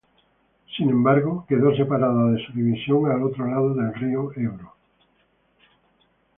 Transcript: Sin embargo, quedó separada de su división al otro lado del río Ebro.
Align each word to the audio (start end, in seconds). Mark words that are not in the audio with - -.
Sin 0.75 0.89
embargo, 0.89 1.45
quedó 1.47 1.75
separada 1.75 2.31
de 2.31 2.43
su 2.43 2.51
división 2.53 3.05
al 3.11 3.21
otro 3.21 3.45
lado 3.45 3.75
del 3.75 3.93
río 3.93 4.31
Ebro. 4.35 4.73